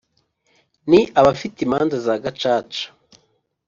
Ni 0.89 1.01
abafite 1.19 1.57
imanza 1.65 1.95
za 2.05 2.15
gacaca 2.23 2.83